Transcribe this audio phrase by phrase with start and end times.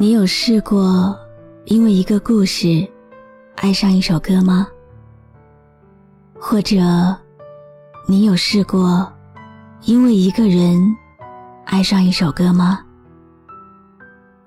[0.00, 1.14] 你有试过
[1.66, 2.90] 因为一个故事
[3.56, 4.66] 爱上一首歌吗？
[6.38, 6.78] 或者，
[8.08, 9.12] 你有试过
[9.82, 10.80] 因为一个人
[11.66, 12.82] 爱上一首歌吗？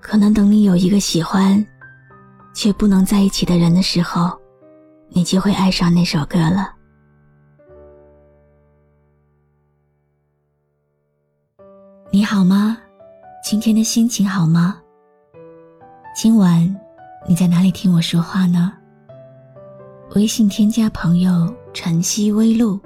[0.00, 1.64] 可能等你有一个喜欢
[2.52, 4.36] 却不能在一起的人的时候，
[5.08, 6.74] 你就会爱上那首歌了。
[12.10, 12.76] 你好吗？
[13.44, 14.80] 今天的心情好吗？
[16.14, 16.64] 今晚
[17.26, 18.72] 你在哪里听我说话呢？
[20.14, 22.78] 微信添加朋友“晨曦微露”，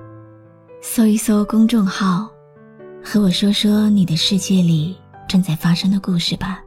[0.81, 2.27] 搜一搜公众号，
[3.05, 4.97] 和我说说你的世界里
[5.29, 6.63] 正在发生的故事吧。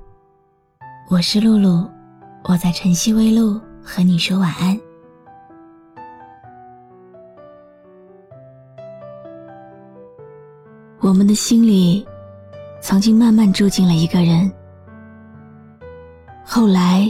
[1.09, 1.89] 我是露露，
[2.43, 4.79] 我在晨曦微露和你说晚安。
[10.99, 12.05] 我们的心里
[12.81, 14.49] 曾经慢慢住进了一个人。
[16.53, 17.09] 后来，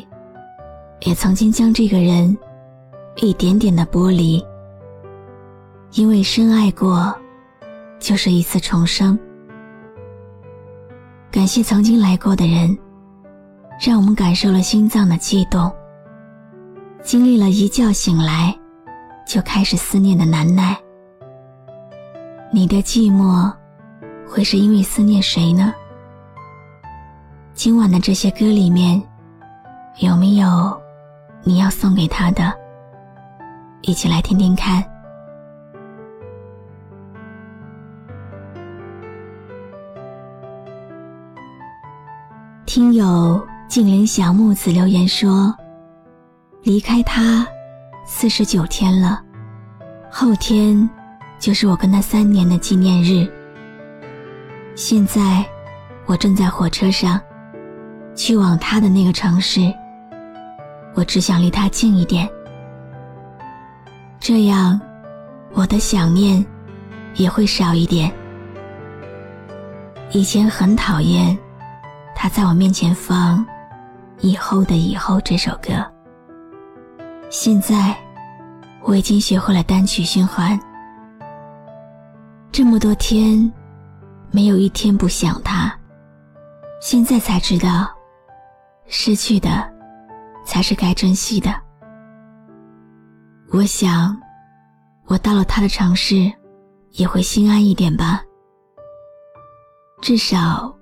[1.00, 2.38] 也曾经将这个人
[3.16, 4.40] 一点点的剥离，
[5.94, 7.12] 因为深爱过，
[7.98, 9.18] 就是一次重生。
[11.32, 12.78] 感谢曾经来过的人，
[13.84, 15.72] 让我们感受了心脏的悸动，
[17.02, 18.56] 经历了一觉醒来
[19.26, 20.78] 就开始思念的难耐。
[22.54, 23.52] 你的寂寞，
[24.30, 25.74] 会是因为思念谁呢？
[27.56, 29.02] 今晚的这些歌里面。
[30.02, 30.82] 有没有
[31.44, 32.52] 你要送给他的？
[33.82, 34.84] 一起来听听看。
[42.66, 45.56] 听友静林小木子留言说
[46.64, 47.48] ：“离开他
[48.04, 49.22] 四十九天了，
[50.10, 50.90] 后天
[51.38, 53.32] 就是我跟他三年的纪念日。
[54.74, 55.46] 现在
[56.08, 57.22] 我正在火车上，
[58.16, 59.72] 去往他的那个城市。”
[60.94, 62.30] 我只想离他近一点，
[64.20, 64.80] 这样
[65.54, 66.46] 我的想念
[67.16, 68.12] 也会少一点。
[70.12, 71.38] 以前很讨厌
[72.14, 73.40] 他在我面前放
[74.20, 75.74] 《以后的以后》这首歌，
[77.30, 77.96] 现在
[78.82, 80.60] 我已经学会了单曲循环。
[82.52, 83.52] 这么多天，
[84.30, 85.74] 没有一天不想他，
[86.82, 87.90] 现在才知道，
[88.88, 89.81] 失去的。
[90.46, 91.54] 才是该珍惜的。
[93.52, 94.18] 我想，
[95.08, 96.32] 我到了他的城市，
[96.92, 98.24] 也会心安一点吧。
[100.02, 100.74] 至少，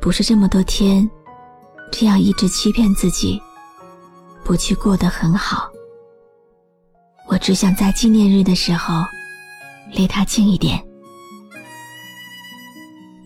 [0.00, 1.08] 不是这么多天，
[1.92, 3.40] 这样一直欺骗自己，
[4.42, 5.70] 不去过得很好。
[7.28, 9.04] 我只想在纪念日的时候，
[9.92, 10.82] 离他近一点。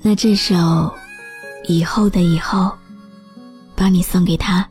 [0.03, 0.55] 那这首
[1.67, 2.59] 《以后的以后》，
[3.75, 4.69] 帮你送给他。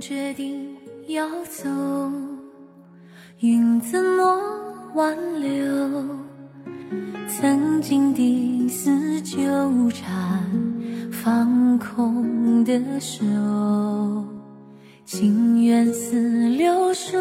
[0.00, 0.76] 决定
[1.08, 1.68] 要走，
[3.40, 4.38] 云怎么
[4.94, 6.04] 挽留？
[7.28, 9.38] 曾经的丝纠
[9.90, 10.44] 缠，
[11.10, 13.24] 放空的手，
[15.04, 17.18] 情缘似流水，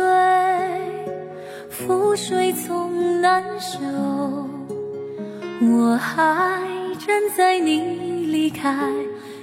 [1.70, 3.80] 覆水总难收。
[5.62, 6.62] 我还
[7.00, 8.92] 站在你离开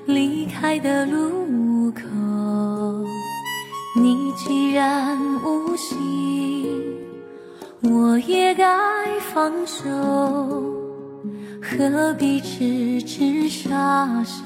[0.07, 1.52] 离开的路。
[4.03, 6.83] 你既然无心，
[7.83, 8.67] 我也该
[9.33, 9.89] 放手，
[11.61, 14.43] 何必痴痴傻傻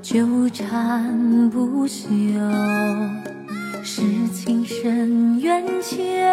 [0.00, 2.06] 纠缠不休？
[3.82, 4.02] 是
[4.32, 6.32] 情深缘浅，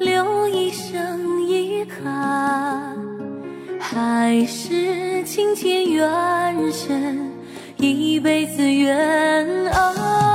[0.00, 2.96] 留一生遗憾，
[3.78, 7.30] 还是情浅缘深，
[7.76, 10.33] 一辈子怨啊？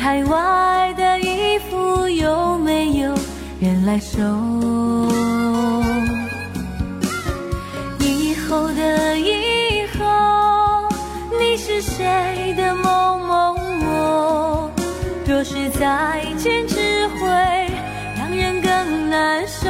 [0.00, 3.14] 台外的衣服有没有
[3.60, 4.18] 人来收？
[7.98, 10.88] 以后的以后，
[11.38, 14.70] 你是谁的某某某？
[15.26, 17.28] 若是再见，只会
[18.16, 19.10] 让人更。
[19.10, 19.68] 难受。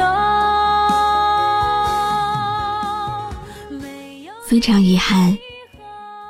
[4.47, 5.37] 非常遗憾，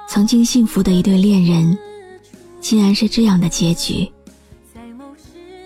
[0.08, 1.78] 曾经幸福的一对恋人，
[2.72, 4.10] 竟然是这样的结局。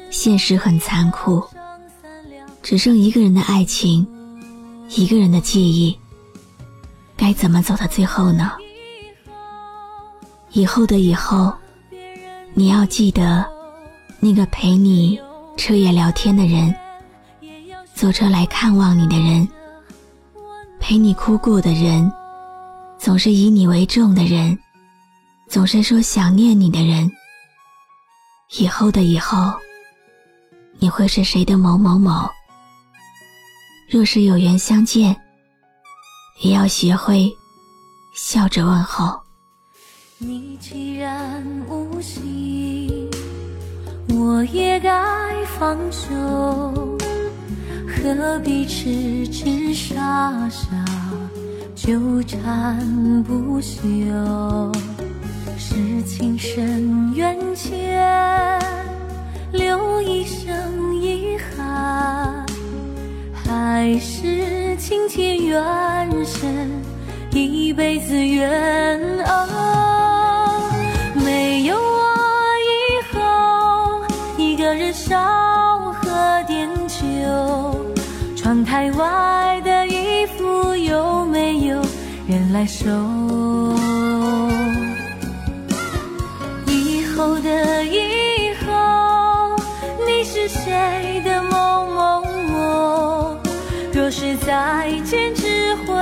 [0.09, 1.39] 现实很残酷，
[2.63, 4.07] 只剩一个人的爱情，
[4.89, 5.95] 一个人的记忆。
[7.15, 8.53] 该怎么走到最后呢？
[10.53, 11.53] 以后的以后，
[12.55, 13.45] 你要记得
[14.19, 15.19] 那个陪你
[15.57, 16.73] 彻夜聊天的人，
[17.93, 19.47] 坐车来看望你的人，
[20.79, 22.11] 陪你哭过的人，
[22.97, 24.57] 总是以你为重的人，
[25.49, 27.09] 总是说想念你的人。
[28.57, 29.53] 以后的以后，
[30.79, 32.29] 你会是谁的某某某？
[33.89, 35.15] 若是有缘相见。
[36.41, 37.31] 也要学会
[38.13, 39.17] 笑着问候。
[40.17, 43.09] 你既然无心，
[44.09, 44.91] 我也该
[45.57, 46.97] 放手，
[47.87, 50.67] 何必痴痴傻傻
[51.73, 53.79] 纠缠不休？
[55.75, 57.69] 是情深缘浅，
[59.51, 62.45] 留一生遗憾，
[63.33, 64.73] 还是？
[64.77, 65.61] 情牵缘
[66.23, 66.69] 深，
[67.31, 70.71] 一辈子缘哦。
[71.15, 72.13] 没有我
[72.61, 72.71] 以
[73.11, 73.19] 后，
[74.37, 75.17] 一个人少
[75.91, 76.95] 喝点酒。
[78.37, 81.81] 窗台外的衣服有没有
[82.29, 82.85] 人来收？
[87.45, 89.55] 的以后，
[90.07, 93.37] 你是谁的某某某？
[93.93, 95.93] 若是再见，只会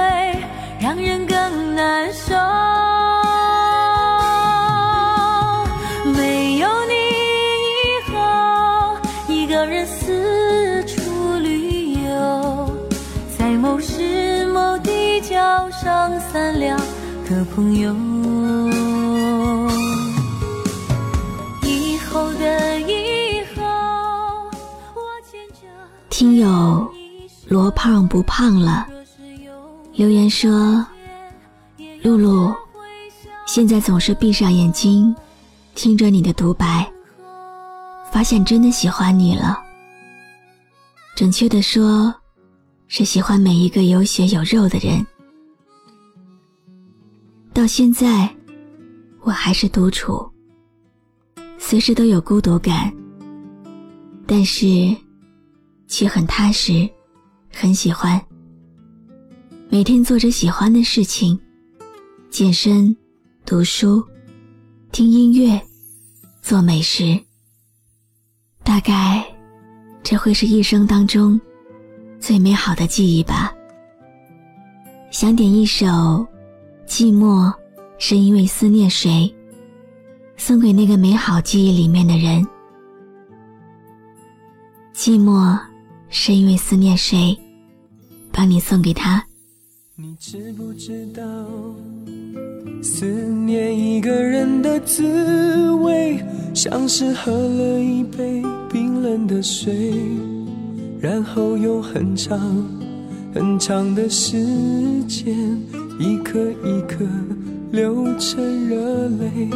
[0.80, 2.34] 让人更难受。
[6.14, 6.94] 没有你
[7.84, 8.16] 以后，
[9.28, 11.02] 一个人四处
[11.42, 12.72] 旅游，
[13.38, 16.80] 在某时某地交上三两
[17.28, 17.94] 个朋友。
[27.54, 28.88] 罗胖不胖了，
[29.94, 30.84] 留言说
[32.02, 32.52] ：“露露，
[33.46, 35.16] 现在总是闭上眼睛，
[35.76, 36.92] 听着你的独白，
[38.12, 39.62] 发现真的喜欢你了。
[41.16, 42.12] 准确的说，
[42.88, 45.06] 是喜欢每一个有血有肉的人。
[47.54, 48.28] 到现在，
[49.22, 50.28] 我还是独处，
[51.60, 52.92] 随时都有孤独感，
[54.26, 54.66] 但是
[55.88, 56.90] 却很踏实。”
[57.56, 58.20] 很喜欢，
[59.70, 61.40] 每天做着喜欢的事情，
[62.30, 62.94] 健身、
[63.46, 64.04] 读书、
[64.92, 65.62] 听音乐、
[66.42, 67.18] 做美食。
[68.64, 69.24] 大概，
[70.02, 71.40] 这会是一生当中
[72.20, 73.54] 最美好的记忆吧。
[75.12, 75.86] 想点一首
[76.88, 77.54] 《寂寞
[78.00, 79.34] 是因为思念谁》，
[80.42, 82.46] 送给那个美好记忆里面的人。
[84.94, 85.58] 寂寞。
[86.16, 87.36] 是因为思念谁，
[88.34, 89.24] 把你送给他。
[89.96, 91.22] 你知不知道，
[92.82, 96.20] 思念一个人的滋味，
[96.54, 98.42] 像是喝了一杯
[98.72, 99.94] 冰冷的水，
[101.00, 102.40] 然后用很长
[103.36, 104.36] 很长的时
[105.08, 105.38] 间，
[106.00, 107.06] 一颗一颗
[107.72, 109.48] 流成热泪。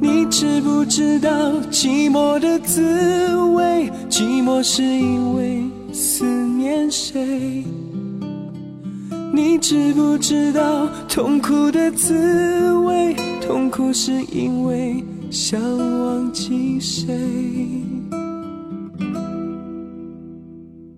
[0.00, 3.90] 你知不知道寂寞的滋味？
[4.08, 5.62] 寂寞是因为
[5.96, 7.64] 思念谁？
[9.32, 13.14] 你知不知道痛苦的滋味？
[13.40, 17.14] 痛苦是因为想忘记谁？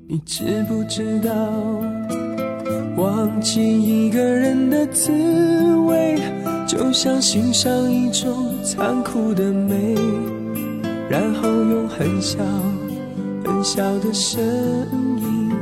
[0.08, 1.30] 你知不知道
[2.96, 5.12] 忘记一个人的滋
[5.84, 6.18] 味？
[6.66, 9.94] 就像欣赏一种残酷的美，
[11.10, 12.38] 然后用很小
[13.46, 14.42] 很小的声
[15.20, 15.52] 音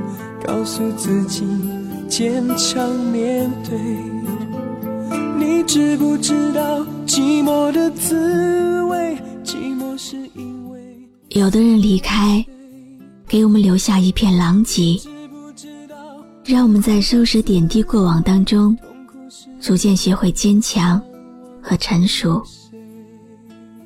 [0.43, 1.45] 告诉自己
[2.09, 3.79] 坚强面对。
[5.39, 9.19] 你知不知道寂寞的滋味？
[9.45, 10.81] 寂寞是因为
[11.29, 12.43] 有的人离开，
[13.29, 14.99] 给我们留下一片狼藉，
[16.43, 18.75] 让我们在收拾点滴过往当中。
[19.61, 21.01] 逐渐学会坚强
[21.61, 22.43] 和成熟。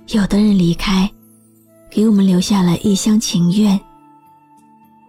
[0.08, 1.10] 有的人离开，
[1.90, 3.78] 给我们留下了一厢情愿。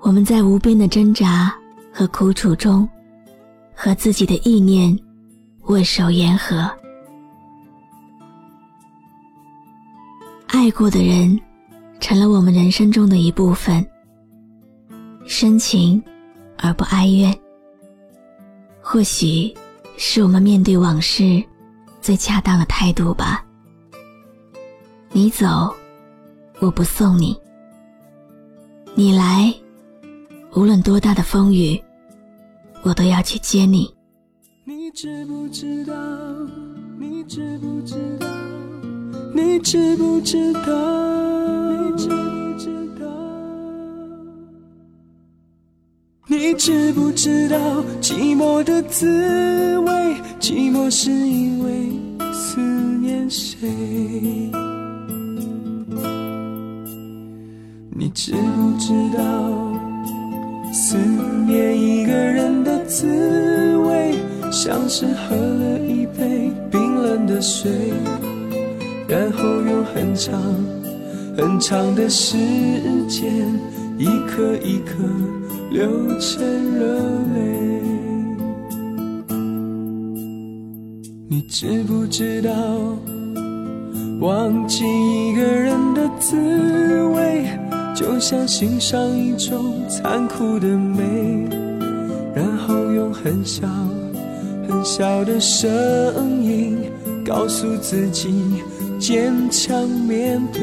[0.01, 1.53] 我们在无边的挣扎
[1.94, 2.88] 和苦楚中，
[3.75, 4.98] 和自己的意念
[5.63, 6.70] 握手言和。
[10.48, 11.39] 爱过的人，
[12.00, 13.86] 成了我们人生中的一部分。
[15.25, 16.01] 深情
[16.58, 17.38] 而不哀怨，
[18.82, 19.53] 或许
[19.96, 21.44] 是我们面对往事
[22.01, 23.46] 最恰当的态度吧。
[25.12, 25.72] 你走，
[26.60, 27.36] 我不送你；
[28.96, 29.53] 你来，
[30.56, 31.79] 无论多大的风雨，
[32.82, 33.88] 我都要去接你。
[34.65, 35.94] 你知不知道？
[37.00, 38.27] 你知不知道？
[39.34, 40.72] 你知不知道？
[41.72, 43.06] 你知不知道？
[46.27, 50.18] 你知不知道寂寞的滋味？
[50.39, 51.91] 寂寞是因为
[52.34, 53.70] 思念谁？
[57.91, 59.24] 你知不知道
[60.89, 60.98] 思
[61.46, 63.05] 念一个人的滋
[63.77, 64.15] 味，
[64.51, 67.72] 像是喝了一杯冰冷的水，
[69.08, 70.41] 然后用很长
[71.38, 72.36] 很长的时
[73.08, 73.31] 间，
[74.00, 74.96] 一颗一颗
[75.69, 75.88] 流
[76.19, 76.43] 成
[76.74, 76.96] 热
[77.36, 77.84] 泪。
[81.29, 82.51] 你知不知道
[84.22, 86.36] 忘记一个人的滋
[87.13, 87.46] 味？
[88.00, 91.03] 就像欣赏一种残酷的美，
[92.34, 93.68] 然后用很小
[94.65, 96.79] 很小的声音
[97.25, 98.34] 告诉自己
[98.98, 100.62] 坚强面对。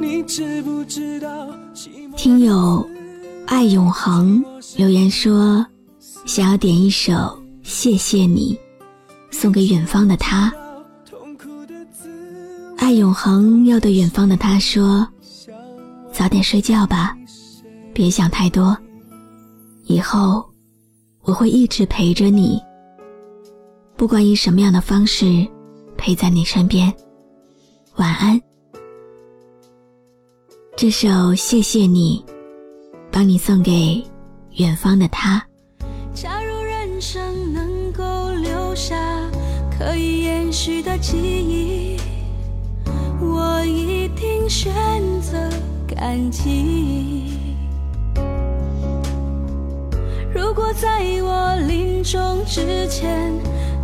[0.00, 1.46] 你知不知道？
[2.16, 2.82] 听友
[3.46, 4.42] 爱永恒
[4.78, 5.62] 留言说，
[6.24, 7.12] 想要点一首
[7.62, 8.58] 《谢谢你》，
[9.30, 10.50] 送给远方的他。
[12.78, 15.06] 爱永恒要对远方的他说。
[16.16, 17.14] 早点睡觉吧，
[17.92, 18.74] 别想太多。
[19.84, 20.42] 以后
[21.24, 22.58] 我会一直陪着你，
[23.98, 25.46] 不管以什么样的方式
[25.94, 26.90] 陪在你身边。
[27.96, 28.40] 晚安。
[30.74, 32.24] 这首《谢谢你》，
[33.12, 34.02] 帮你送给
[34.52, 35.46] 远方的他。
[36.14, 38.96] 假如人生能够留下
[39.78, 42.00] 可以延续的记忆，
[43.20, 44.72] 我一定选。
[45.96, 47.32] 感激。
[50.32, 53.32] 如果在我临终之前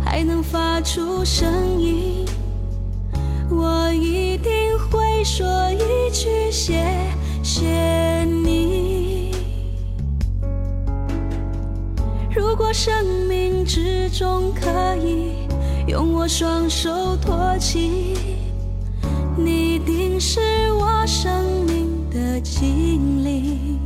[0.05, 2.23] 还能发出声音，
[3.49, 4.51] 我一定
[4.91, 6.85] 会说一句谢
[7.41, 9.33] 谢你。
[12.29, 12.93] 如果生
[13.27, 15.47] 命之中可以
[15.87, 18.15] 用我双手托起，
[19.35, 20.39] 你定是
[20.73, 21.82] 我生命。
[22.13, 23.79] 的经历。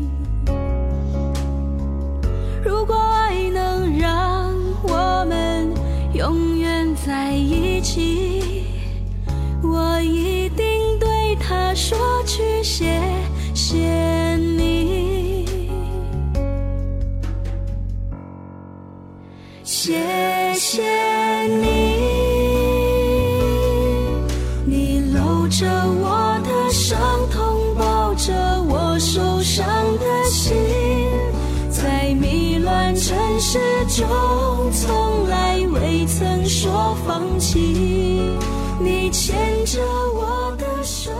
[2.66, 4.54] 如果爱能让
[4.84, 5.72] 我们
[6.14, 8.66] 永远在一起，
[9.64, 13.00] 我一定对他说句谢
[33.00, 37.60] 中从来未曾说放弃，
[38.82, 39.80] 你牵着
[40.13, 41.12] 我的手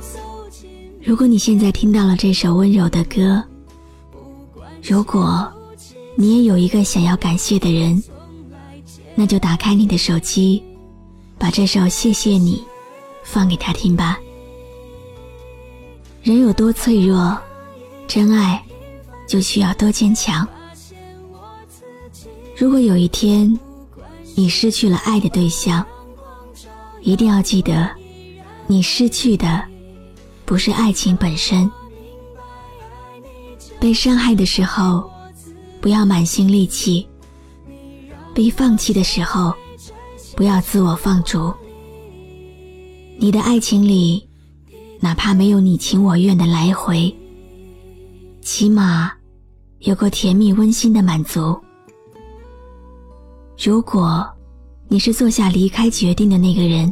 [0.00, 0.18] 走
[0.50, 0.70] 进。
[1.04, 3.42] 如果你现在听到了这首温柔的歌，
[4.82, 5.50] 如果
[6.16, 8.02] 你也有一个想要感谢的人，
[9.14, 10.62] 那就打开你的手机，
[11.38, 12.56] 把这首《谢谢你》
[13.22, 14.18] 放给他听吧。
[16.22, 17.36] 人有多脆弱，
[18.06, 18.62] 真爱
[19.26, 20.46] 就需要多坚强。
[22.56, 23.58] 如果有一天，
[24.34, 25.84] 你失去了爱的对象，
[27.02, 27.90] 一定要记得，
[28.66, 29.64] 你失去的
[30.44, 31.70] 不是爱情本身。
[33.78, 35.10] 被伤害的时候，
[35.80, 37.06] 不要满心戾气；
[38.34, 39.54] 被放弃的时候，
[40.36, 41.52] 不要自我放逐。
[43.18, 44.28] 你的爱情里，
[45.00, 47.14] 哪怕没有你情我愿的来回，
[48.42, 49.10] 起码
[49.78, 51.58] 有个甜蜜温馨的满足。
[53.62, 54.26] 如果
[54.88, 56.90] 你是做下离开决定的那个人，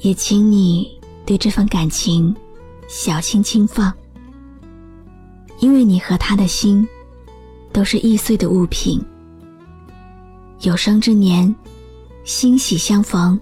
[0.00, 2.34] 也请你对这份感情
[2.88, 3.92] 小心轻放，
[5.60, 6.86] 因为你和他的心
[7.72, 9.00] 都是易碎的物品。
[10.62, 11.54] 有生之年，
[12.24, 13.38] 欣喜相逢。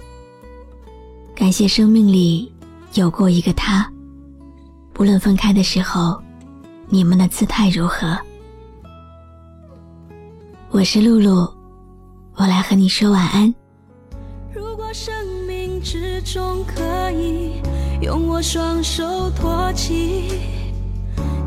[1.35, 2.53] 感谢生命里
[2.93, 3.91] 有过一个他，
[4.93, 6.23] 不论分开的时候，
[6.91, 8.19] 你们的姿态如何。
[10.69, 11.56] 我是露露。
[12.39, 13.55] 我来和你说晚安。
[14.53, 15.13] 如果生
[15.47, 17.63] 命之中可以
[18.03, 20.39] 用我双手托起，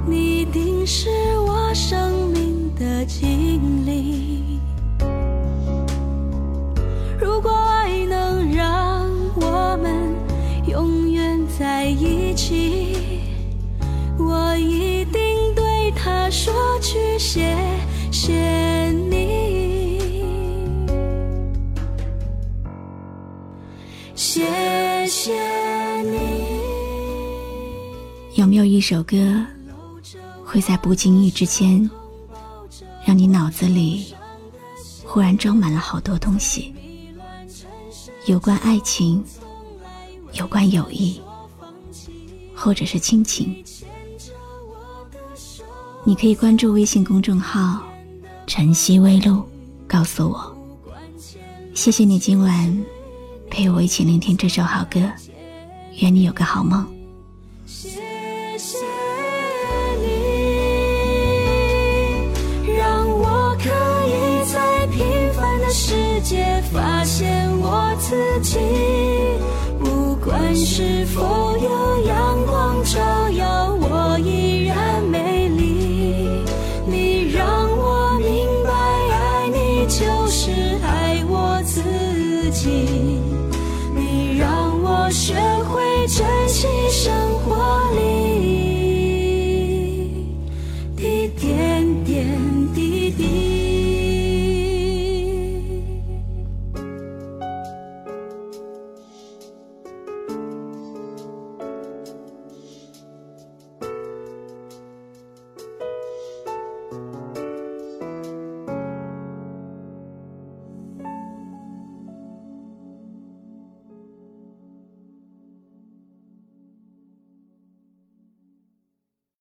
[0.08, 1.10] 你一定是
[1.46, 4.60] 我生命的精灵。
[7.22, 10.16] 如果爱能让我们
[10.68, 13.22] 永远在一起，
[14.18, 17.56] 我一定对他说句谢
[18.12, 18.92] 谢
[24.20, 24.42] 谢
[25.08, 25.32] 谢
[26.02, 26.20] 你。
[28.36, 29.16] 有没有一首歌
[30.44, 31.90] 会在不经意之间，
[33.06, 34.14] 让你脑子里
[35.06, 36.76] 忽然装满了好多东西？
[38.26, 39.24] 有关爱情，
[40.34, 41.22] 有关友谊，
[42.54, 43.64] 或者是亲情。
[46.04, 47.82] 你可以关注微信公众号
[48.46, 49.42] “晨曦微露”，
[49.88, 50.54] 告诉我。
[51.74, 52.86] 谢谢你今晚
[53.50, 55.02] 陪我一起聆听这首好歌，
[56.02, 56.86] 愿你有个好梦。
[57.66, 57.90] 谢
[58.58, 58.78] 谢
[60.00, 60.08] 你，
[62.78, 63.70] 让我可
[64.08, 68.60] 以在平凡的世界发现我自己，
[69.80, 71.59] 不管是否。